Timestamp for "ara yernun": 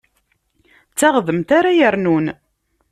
1.57-2.25